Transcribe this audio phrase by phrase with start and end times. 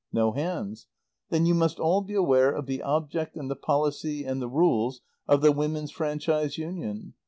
[0.11, 0.87] No hands.
[1.29, 5.01] Then you must all be aware of the object and the policy and the rules
[5.27, 7.13] of the Women's Franchise Union.